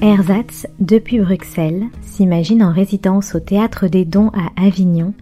Ersatz, 0.00 0.68
depuis 0.78 1.18
Bruxelles, 1.18 1.86
s'imagine 2.02 2.62
en 2.62 2.72
résidence 2.72 3.34
au 3.34 3.40
Théâtre 3.40 3.88
des 3.88 4.04
Dons 4.04 4.30
à 4.32 4.64
Avignon. 4.64 5.12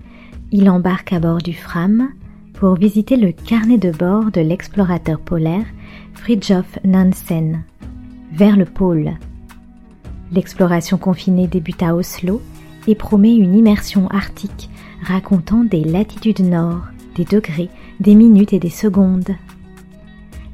Il 0.52 0.68
embarque 0.68 1.14
à 1.14 1.18
bord 1.18 1.38
du 1.38 1.54
Fram 1.54 2.10
pour 2.52 2.74
visiter 2.74 3.16
le 3.16 3.32
carnet 3.32 3.78
de 3.78 3.90
bord 3.90 4.30
de 4.30 4.42
l'explorateur 4.42 5.18
polaire 5.18 5.64
Fridtjof 6.12 6.78
Nansen, 6.84 7.62
vers 8.34 8.58
le 8.58 8.66
pôle. 8.66 9.12
L'exploration 10.30 10.98
confinée 10.98 11.46
débute 11.46 11.82
à 11.82 11.94
Oslo 11.94 12.42
et 12.86 12.94
promet 12.94 13.34
une 13.34 13.54
immersion 13.54 14.08
arctique 14.08 14.68
racontant 15.02 15.64
des 15.64 15.84
latitudes 15.84 16.40
nord, 16.40 16.82
des 17.14 17.24
degrés, 17.24 17.70
des 18.00 18.14
minutes 18.14 18.52
et 18.52 18.58
des 18.58 18.68
secondes. 18.68 19.30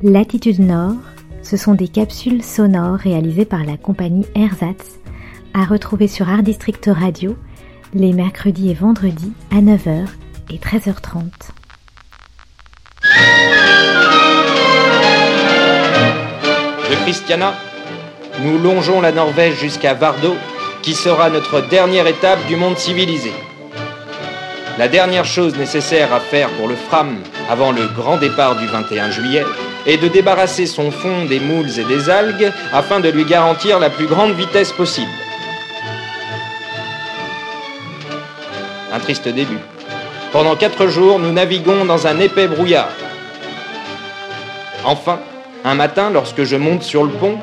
Latitude 0.01 0.61
nord, 0.61 0.95
ce 1.43 1.57
sont 1.57 1.75
des 1.75 1.89
capsules 1.89 2.43
sonores 2.43 2.97
réalisées 2.97 3.45
par 3.45 3.65
la 3.65 3.77
compagnie 3.77 4.27
Ersatz, 4.35 4.99
à 5.55 5.65
retrouver 5.65 6.09
sur 6.09 6.29
Art 6.29 6.43
District 6.43 6.89
Radio 6.93 7.37
les 7.95 8.13
mercredis 8.13 8.71
et 8.71 8.75
vendredis 8.75 9.33
à 9.51 9.57
9h 9.57 10.07
et 10.51 10.57
13h30. 10.57 11.25
De 16.91 16.95
Christiana, 17.05 17.55
nous 18.43 18.59
longeons 18.59 19.01
la 19.01 19.13
Norvège 19.13 19.59
jusqu'à 19.59 19.95
Vardo, 19.95 20.35
qui 20.83 20.95
sera 20.95 21.29
notre 21.29 21.61
dernière 21.69 22.07
étape 22.07 22.45
du 22.47 22.57
monde 22.57 22.79
civilisé. 22.79 23.33
La 24.79 24.89
dernière 24.89 25.27
chose 25.27 25.57
nécessaire 25.59 26.15
à 26.15 26.21
faire 26.21 26.49
pour 26.51 26.67
le 26.67 26.75
Fram 26.75 27.19
avant 27.51 27.73
le 27.73 27.87
grand 27.89 28.17
départ 28.17 28.57
du 28.57 28.67
21 28.67 29.11
juillet 29.11 29.45
est 29.87 29.97
de 29.97 30.09
débarrasser 30.09 30.67
son 30.67 30.91
fond 30.91 31.25
des 31.25 31.41
moules 31.41 31.79
et 31.79 31.85
des 31.85 32.11
algues 32.11 32.53
afin 32.73 33.01
de 33.01 33.09
lui 33.09 33.25
garantir 33.25 33.79
la 33.79 33.91
plus 33.91 34.07
grande 34.07 34.33
vitesse 34.33 34.73
possible. 34.73 35.11
Un 38.93 38.99
triste 38.99 39.29
début. 39.29 39.59
Pendant 40.33 40.57
quatre 40.57 40.87
jours, 40.87 41.19
nous 41.19 41.33
naviguons 41.33 41.85
dans 41.85 42.07
un 42.07 42.19
épais 42.19 42.49
brouillard. 42.49 42.91
Enfin, 44.85 45.21
un 45.65 45.75
matin, 45.75 46.11
lorsque 46.11 46.45
je 46.45 46.57
monte 46.57 46.83
sur 46.83 47.05
le 47.05 47.11
pont, 47.11 47.39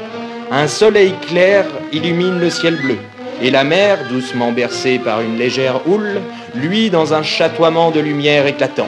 un 0.51 0.67
soleil 0.67 1.13
clair 1.27 1.65
illumine 1.91 2.39
le 2.39 2.49
ciel 2.49 2.75
bleu, 2.75 2.97
et 3.41 3.51
la 3.51 3.63
mer, 3.63 3.99
doucement 4.09 4.51
bercée 4.51 4.99
par 4.99 5.21
une 5.21 5.37
légère 5.37 5.87
houle, 5.87 6.19
luit 6.55 6.89
dans 6.89 7.13
un 7.13 7.23
chatoiement 7.23 7.91
de 7.91 7.99
lumière 7.99 8.47
éclatante. 8.47 8.87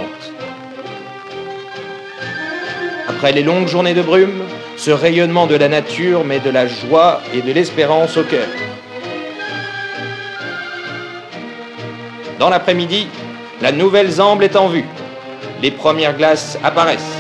Après 3.22 3.34
les 3.34 3.44
longues 3.44 3.68
journées 3.68 3.94
de 3.94 4.02
brume, 4.02 4.42
ce 4.78 4.90
rayonnement 4.90 5.46
de 5.46 5.54
la 5.54 5.68
nature 5.68 6.26
met 6.26 6.40
de 6.40 6.50
la 6.50 6.66
joie 6.66 7.22
et 7.36 7.44
de 7.44 7.52
l'espérance 7.52 8.18
au 8.18 8.24
cœur. 8.24 8.48
Dans 12.40 12.50
l'après-midi, 12.50 13.10
la 13.62 13.72
nouvelle 13.72 14.10
Zamble 14.10 14.44
est 14.44 14.56
en 14.56 14.70
vue. 14.70 14.86
Les 15.62 15.70
premières 15.70 16.18
glaces 16.18 16.58
apparaissent. 16.64 17.16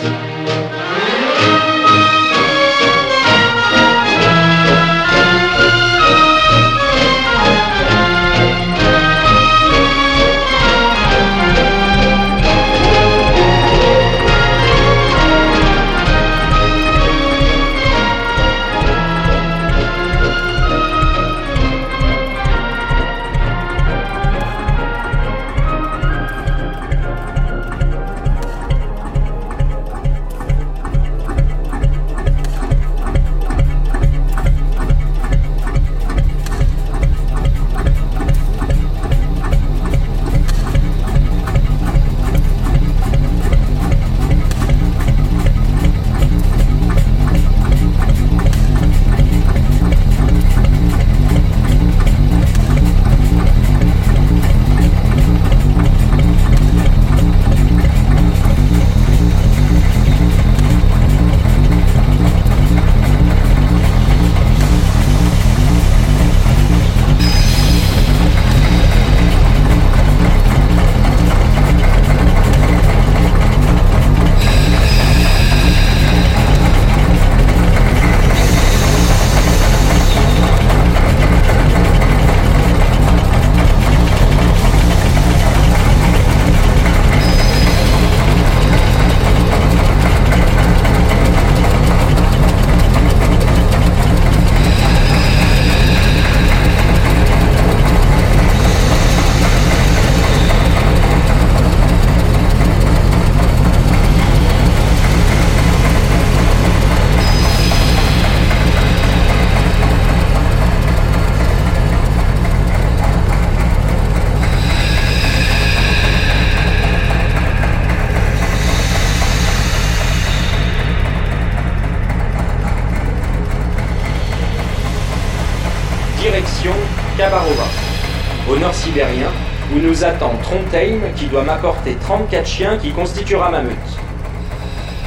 Au 128.50 128.58
nord 128.58 128.74
sibérien, 128.74 129.30
où 129.72 129.78
nous 129.78 130.04
attend 130.04 130.34
Trondheim 130.42 131.02
qui 131.16 131.28
doit 131.28 131.44
m'apporter 131.44 131.96
34 132.02 132.48
chiens 132.48 132.78
qui 132.80 132.90
constituera 132.90 133.52
ma 133.52 133.62
meute. 133.62 133.76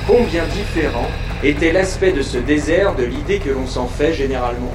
Combien 0.06 0.44
différent 0.44 1.08
était 1.42 1.72
l'aspect 1.72 2.12
de 2.12 2.22
ce 2.22 2.38
désert 2.38 2.94
de 2.94 3.02
l'idée 3.02 3.40
que 3.40 3.50
l'on 3.50 3.66
s'en 3.66 3.88
fait 3.88 4.12
généralement. 4.12 4.74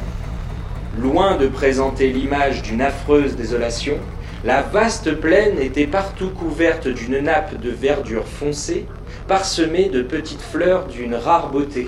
Loin 0.97 1.37
de 1.37 1.47
présenter 1.47 2.09
l'image 2.09 2.61
d'une 2.61 2.81
affreuse 2.81 3.37
désolation, 3.37 3.95
la 4.43 4.61
vaste 4.61 5.13
plaine 5.13 5.61
était 5.61 5.87
partout 5.87 6.31
couverte 6.31 6.89
d'une 6.89 7.19
nappe 7.19 7.57
de 7.61 7.69
verdure 7.69 8.27
foncée, 8.27 8.85
parsemée 9.29 9.87
de 9.87 10.01
petites 10.01 10.41
fleurs 10.41 10.87
d'une 10.87 11.15
rare 11.15 11.51
beauté. 11.51 11.87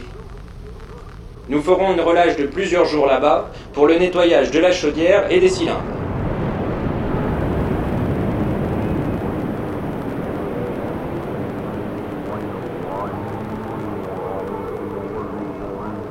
Nous 1.52 1.62
ferons 1.62 1.92
une 1.92 2.00
relâche 2.00 2.38
de 2.38 2.46
plusieurs 2.46 2.86
jours 2.86 3.08
là-bas 3.08 3.50
pour 3.74 3.86
le 3.86 3.96
nettoyage 3.96 4.52
de 4.52 4.60
la 4.62 4.72
chaudière 4.72 5.30
et 5.30 5.42
des 5.42 5.50
cylindres. 5.50 5.82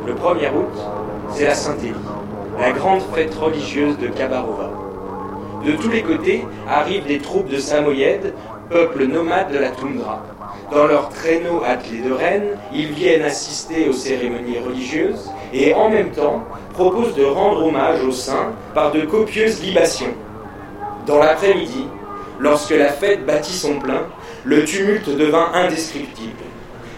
Le 0.06 0.12
1er 0.12 0.54
août, 0.54 0.78
c'est 1.30 1.46
la 1.46 1.54
Saint-Élie, 1.54 1.94
la 2.58 2.72
grande 2.72 3.00
fête 3.14 3.34
religieuse 3.34 3.96
de 3.96 4.08
Kabarova. 4.08 4.70
De 5.64 5.72
tous 5.72 5.88
les 5.88 6.02
côtés 6.02 6.44
arrivent 6.68 7.06
des 7.06 7.18
troupes 7.18 7.48
de 7.48 7.56
Samoyèdes, 7.56 8.34
peuple 8.68 9.06
nomade 9.06 9.50
de 9.50 9.58
la 9.58 9.70
toundra. 9.70 10.22
Dans 10.70 10.86
leurs 10.86 11.08
traîneaux 11.08 11.62
attelés 11.66 12.02
de 12.02 12.12
rennes, 12.12 12.56
ils 12.72 12.92
viennent 12.92 13.22
assister 13.22 13.88
aux 13.88 13.92
cérémonies 13.92 14.58
religieuses 14.58 15.30
et 15.52 15.74
en 15.74 15.90
même 15.90 16.10
temps 16.10 16.44
proposent 16.72 17.14
de 17.14 17.24
rendre 17.24 17.66
hommage 17.66 18.04
aux 18.04 18.12
saints 18.12 18.52
par 18.74 18.92
de 18.92 19.00
copieuses 19.00 19.62
libations. 19.62 20.14
Dans 21.06 21.18
l'après-midi, 21.18 21.86
lorsque 22.38 22.70
la 22.70 22.88
fête 22.88 23.26
battit 23.26 23.52
son 23.52 23.78
plein, 23.80 24.06
le 24.44 24.64
tumulte 24.64 25.08
devint 25.16 25.50
indescriptible. 25.54 26.44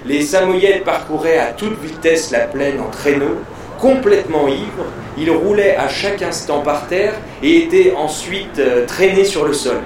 Les 0.05 0.23
Samoyèdes 0.23 0.85
parcouraient 0.85 1.39
à 1.39 1.53
toute 1.53 1.81
vitesse 1.81 2.31
la 2.31 2.41
plaine 2.41 2.81
en 2.81 2.91
traîneau, 2.91 3.39
Complètement 3.83 4.47
ivre, 4.47 4.85
il 5.19 5.29
roulait 5.33 5.75
à 5.75 5.89
chaque 5.89 6.23
instant 6.23 6.61
par 6.61 6.87
terre 6.87 7.15
et 7.43 7.65
était 7.65 7.93
ensuite 7.97 8.61
euh, 8.61 8.87
traîné 8.87 9.25
sur 9.25 9.45
le 9.45 9.53
sol. 9.53 9.79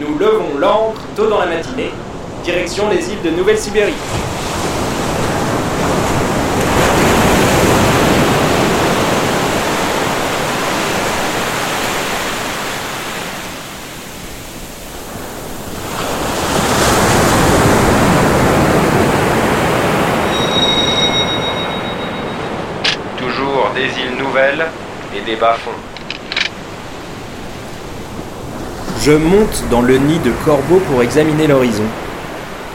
Nous 0.00 0.16
levons 0.16 0.56
l'ancre 0.58 1.00
tôt 1.16 1.26
dans 1.28 1.40
la 1.40 1.46
matinée, 1.46 1.90
direction 2.44 2.88
les 2.88 3.10
îles 3.10 3.20
de 3.20 3.30
Nouvelle-Sibérie. 3.30 3.94
Toujours 23.16 23.70
des 23.74 24.00
îles 24.00 24.16
nouvelles 24.16 24.64
et 25.16 25.22
des 25.22 25.34
bas-fonds. 25.34 25.97
Je 29.08 29.14
monte 29.14 29.64
dans 29.70 29.80
le 29.80 29.96
nid 29.96 30.18
de 30.18 30.32
corbeau 30.44 30.80
pour 30.80 31.02
examiner 31.02 31.46
l'horizon. 31.46 31.86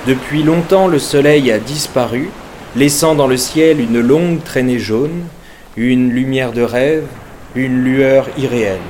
Depuis 0.07 0.41
longtemps, 0.41 0.87
le 0.87 0.97
soleil 0.97 1.51
a 1.51 1.59
disparu, 1.59 2.31
laissant 2.75 3.13
dans 3.13 3.27
le 3.27 3.37
ciel 3.37 3.79
une 3.79 3.99
longue 3.99 4.43
traînée 4.43 4.79
jaune, 4.79 5.25
une 5.77 6.09
lumière 6.09 6.51
de 6.51 6.63
rêve, 6.63 7.05
une 7.53 7.83
lueur 7.83 8.25
irréelle. 8.35 8.81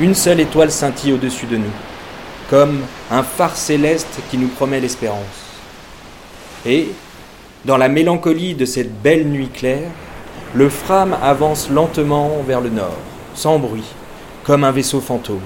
Une 0.00 0.14
seule 0.14 0.40
étoile 0.40 0.70
scintille 0.70 1.12
au-dessus 1.12 1.44
de 1.44 1.58
nous, 1.58 1.76
comme 2.48 2.80
un 3.10 3.22
phare 3.22 3.54
céleste 3.54 4.20
qui 4.30 4.38
nous 4.38 4.48
promet 4.48 4.80
l'espérance. 4.80 5.20
Et, 6.64 6.88
dans 7.66 7.76
la 7.76 7.90
mélancolie 7.90 8.54
de 8.54 8.64
cette 8.64 9.02
belle 9.02 9.26
nuit 9.26 9.50
claire, 9.50 9.90
le 10.54 10.70
Fram 10.70 11.14
avance 11.22 11.68
lentement 11.68 12.42
vers 12.48 12.62
le 12.62 12.70
nord, 12.70 12.96
sans 13.34 13.58
bruit, 13.58 13.92
comme 14.42 14.64
un 14.64 14.72
vaisseau 14.72 15.02
fantôme. 15.02 15.42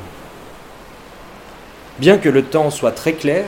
Bien 1.98 2.19
que 2.19 2.28
le 2.28 2.43
temps 2.43 2.70
soit 2.70 2.93
très 2.93 3.14
clair, 3.14 3.44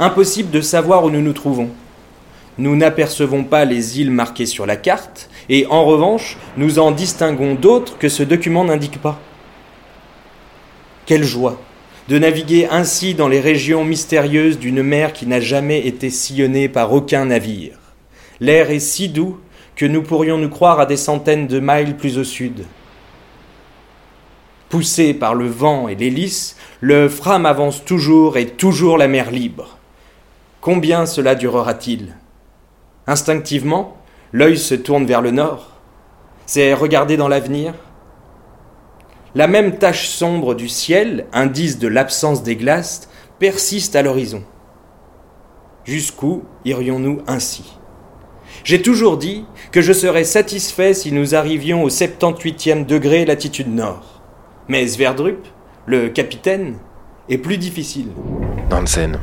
impossible 0.00 0.50
de 0.50 0.60
savoir 0.60 1.04
où 1.04 1.10
nous 1.10 1.20
nous 1.20 1.32
trouvons. 1.32 1.68
Nous 2.58 2.76
n'apercevons 2.76 3.44
pas 3.44 3.64
les 3.64 4.00
îles 4.00 4.10
marquées 4.10 4.46
sur 4.46 4.66
la 4.66 4.76
carte, 4.76 5.28
et 5.48 5.66
en 5.66 5.84
revanche, 5.84 6.36
nous 6.56 6.78
en 6.78 6.90
distinguons 6.90 7.54
d'autres 7.54 7.98
que 7.98 8.08
ce 8.08 8.22
document 8.22 8.64
n'indique 8.64 9.00
pas. 9.00 9.20
Quelle 11.06 11.24
joie 11.24 11.60
de 12.08 12.18
naviguer 12.18 12.66
ainsi 12.70 13.14
dans 13.14 13.28
les 13.28 13.40
régions 13.40 13.84
mystérieuses 13.84 14.58
d'une 14.58 14.82
mer 14.82 15.12
qui 15.12 15.26
n'a 15.26 15.40
jamais 15.40 15.86
été 15.86 16.10
sillonnée 16.10 16.68
par 16.68 16.92
aucun 16.92 17.26
navire. 17.26 17.78
L'air 18.40 18.70
est 18.70 18.80
si 18.80 19.08
doux 19.08 19.38
que 19.76 19.86
nous 19.86 20.02
pourrions 20.02 20.36
nous 20.36 20.48
croire 20.48 20.80
à 20.80 20.86
des 20.86 20.96
centaines 20.96 21.46
de 21.46 21.60
miles 21.60 21.96
plus 21.96 22.18
au 22.18 22.24
sud. 22.24 22.64
Poussé 24.72 25.12
par 25.12 25.34
le 25.34 25.48
vent 25.48 25.86
et 25.86 25.94
l'hélice, 25.94 26.56
le 26.80 27.10
Fram 27.10 27.44
avance 27.44 27.84
toujours 27.84 28.38
et 28.38 28.46
toujours 28.46 28.96
la 28.96 29.06
mer 29.06 29.30
libre. 29.30 29.76
Combien 30.62 31.04
cela 31.04 31.34
durera-t-il? 31.34 32.16
Instinctivement, 33.06 33.98
l'œil 34.32 34.56
se 34.56 34.74
tourne 34.74 35.04
vers 35.04 35.20
le 35.20 35.30
nord. 35.30 35.72
C'est 36.46 36.72
regarder 36.72 37.18
dans 37.18 37.28
l'avenir. 37.28 37.74
La 39.34 39.46
même 39.46 39.76
tache 39.76 40.08
sombre 40.08 40.54
du 40.54 40.70
ciel, 40.70 41.26
indice 41.34 41.78
de 41.78 41.88
l'absence 41.88 42.42
des 42.42 42.56
glaces, 42.56 43.10
persiste 43.38 43.94
à 43.94 44.00
l'horizon. 44.00 44.42
Jusqu'où 45.84 46.44
irions-nous 46.64 47.20
ainsi? 47.26 47.74
J'ai 48.64 48.80
toujours 48.80 49.18
dit 49.18 49.44
que 49.70 49.82
je 49.82 49.92
serais 49.92 50.24
satisfait 50.24 50.94
si 50.94 51.12
nous 51.12 51.34
arrivions 51.34 51.82
au 51.82 51.90
78e 51.90 52.86
degré 52.86 53.26
latitude 53.26 53.68
nord. 53.68 54.11
Mais 54.72 54.88
Sverdrup, 54.88 55.46
le 55.84 56.08
capitaine, 56.08 56.78
est 57.28 57.36
plus 57.36 57.58
difficile. 57.58 58.06
Nansen. 58.70 59.18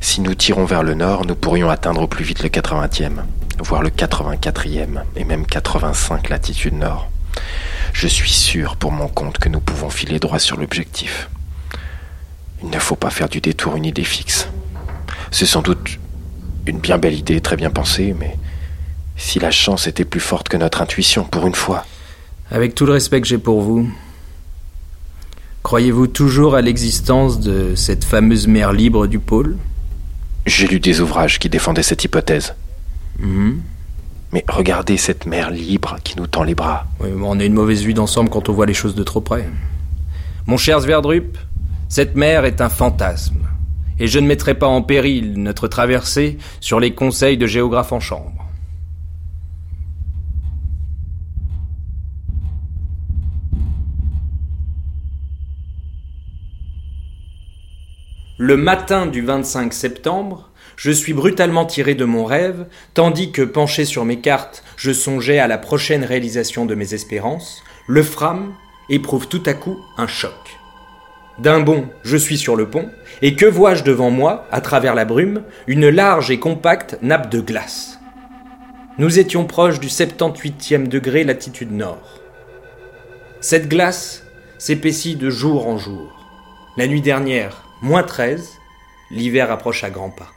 Si 0.00 0.20
nous 0.20 0.36
tirons 0.36 0.64
vers 0.64 0.84
le 0.84 0.94
nord, 0.94 1.26
nous 1.26 1.34
pourrions 1.34 1.70
atteindre 1.70 2.02
au 2.02 2.06
plus 2.06 2.24
vite 2.24 2.44
le 2.44 2.48
80e, 2.48 3.24
voire 3.58 3.82
le 3.82 3.88
84e, 3.88 5.02
et 5.16 5.24
même 5.24 5.44
85 5.44 6.28
latitude 6.28 6.74
nord. 6.74 7.10
Je 7.92 8.06
suis 8.06 8.30
sûr 8.30 8.76
pour 8.76 8.92
mon 8.92 9.08
compte 9.08 9.38
que 9.38 9.48
nous 9.48 9.58
pouvons 9.58 9.90
filer 9.90 10.20
droit 10.20 10.38
sur 10.38 10.56
l'objectif. 10.56 11.28
Il 12.62 12.70
ne 12.70 12.78
faut 12.78 12.94
pas 12.94 13.10
faire 13.10 13.28
du 13.28 13.40
détour 13.40 13.74
une 13.74 13.86
idée 13.86 14.04
fixe. 14.04 14.48
C'est 15.32 15.46
sans 15.46 15.62
doute 15.62 15.98
une 16.64 16.78
bien 16.78 16.98
belle 16.98 17.14
idée, 17.14 17.40
très 17.40 17.56
bien 17.56 17.70
pensée, 17.70 18.14
mais 18.16 18.36
si 19.16 19.40
la 19.40 19.50
chance 19.50 19.88
était 19.88 20.04
plus 20.04 20.20
forte 20.20 20.48
que 20.48 20.56
notre 20.56 20.80
intuition, 20.80 21.24
pour 21.24 21.48
une 21.48 21.56
fois. 21.56 21.84
Avec 22.52 22.76
tout 22.76 22.86
le 22.86 22.92
respect 22.92 23.20
que 23.20 23.26
j'ai 23.26 23.36
pour 23.36 23.62
vous, 23.62 23.90
Croyez-vous 25.68 26.06
toujours 26.06 26.54
à 26.54 26.62
l'existence 26.62 27.40
de 27.40 27.74
cette 27.74 28.02
fameuse 28.02 28.46
mer 28.46 28.72
libre 28.72 29.06
du 29.06 29.18
pôle? 29.18 29.58
J'ai 30.46 30.66
lu 30.66 30.80
des 30.80 31.02
ouvrages 31.02 31.38
qui 31.38 31.50
défendaient 31.50 31.82
cette 31.82 32.02
hypothèse. 32.02 32.54
Mhm. 33.18 33.60
Mais 34.32 34.42
regardez 34.48 34.96
cette 34.96 35.26
mer 35.26 35.50
libre 35.50 35.98
qui 36.02 36.16
nous 36.16 36.26
tend 36.26 36.42
les 36.42 36.54
bras. 36.54 36.86
Oui, 37.00 37.10
on 37.22 37.38
a 37.38 37.44
une 37.44 37.52
mauvaise 37.52 37.82
vue 37.82 37.92
d'ensemble 37.92 38.30
quand 38.30 38.48
on 38.48 38.54
voit 38.54 38.64
les 38.64 38.72
choses 38.72 38.94
de 38.94 39.02
trop 39.02 39.20
près. 39.20 39.46
Mon 40.46 40.56
cher 40.56 40.80
Sverdrup, 40.80 41.36
cette 41.90 42.16
mer 42.16 42.46
est 42.46 42.62
un 42.62 42.70
fantasme. 42.70 43.46
Et 43.98 44.06
je 44.06 44.18
ne 44.20 44.26
mettrai 44.26 44.54
pas 44.54 44.68
en 44.68 44.80
péril 44.80 45.34
notre 45.36 45.68
traversée 45.68 46.38
sur 46.60 46.80
les 46.80 46.94
conseils 46.94 47.36
de 47.36 47.46
géographes 47.46 47.92
en 47.92 48.00
chambre. 48.00 48.47
Le 58.40 58.56
matin 58.56 59.06
du 59.06 59.20
25 59.20 59.74
septembre, 59.74 60.48
je 60.76 60.92
suis 60.92 61.12
brutalement 61.12 61.66
tiré 61.66 61.96
de 61.96 62.04
mon 62.04 62.24
rêve, 62.24 62.66
tandis 62.94 63.32
que, 63.32 63.42
penché 63.42 63.84
sur 63.84 64.04
mes 64.04 64.20
cartes, 64.20 64.62
je 64.76 64.92
songeais 64.92 65.40
à 65.40 65.48
la 65.48 65.58
prochaine 65.58 66.04
réalisation 66.04 66.64
de 66.64 66.76
mes 66.76 66.94
espérances, 66.94 67.64
le 67.88 68.04
Fram 68.04 68.54
éprouve 68.90 69.26
tout 69.26 69.42
à 69.46 69.54
coup 69.54 69.76
un 69.96 70.06
choc. 70.06 70.60
D'un 71.40 71.58
bond, 71.58 71.88
je 72.04 72.16
suis 72.16 72.38
sur 72.38 72.54
le 72.54 72.70
pont, 72.70 72.88
et 73.22 73.34
que 73.34 73.44
vois-je 73.44 73.82
devant 73.82 74.10
moi, 74.10 74.46
à 74.52 74.60
travers 74.60 74.94
la 74.94 75.04
brume, 75.04 75.42
une 75.66 75.88
large 75.88 76.30
et 76.30 76.38
compacte 76.38 76.96
nappe 77.02 77.32
de 77.32 77.40
glace? 77.40 77.98
Nous 78.98 79.18
étions 79.18 79.46
proches 79.46 79.80
du 79.80 79.88
78e 79.88 80.86
degré 80.86 81.24
latitude 81.24 81.72
nord. 81.72 82.20
Cette 83.40 83.68
glace 83.68 84.22
s'épaissit 84.58 85.16
de 85.16 85.28
jour 85.28 85.66
en 85.66 85.76
jour. 85.76 86.14
La 86.76 86.86
nuit 86.86 87.02
dernière, 87.02 87.67
moins 87.80 88.02
13, 88.02 88.58
l'hiver 89.10 89.50
approche 89.50 89.84
à 89.84 89.90
grands 89.90 90.10
pas. 90.10 90.32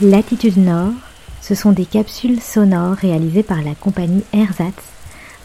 Latitude 0.00 0.56
Nord, 0.58 0.92
ce 1.40 1.54
sont 1.54 1.72
des 1.72 1.84
capsules 1.84 2.40
sonores 2.40 2.94
réalisées 2.94 3.42
par 3.42 3.62
la 3.62 3.74
compagnie 3.74 4.22
Ersatz, 4.32 4.74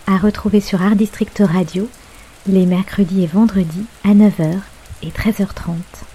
à 0.06 0.18
retrouver 0.18 0.60
sur 0.60 0.82
Art 0.82 0.96
District 0.96 1.42
Radio 1.44 1.90
les 2.48 2.66
mercredis 2.66 3.24
et 3.24 3.28
vendredis 3.28 3.86
à 4.04 4.10
9h 4.10 4.60
et 5.02 5.10
13h30. 5.10 6.13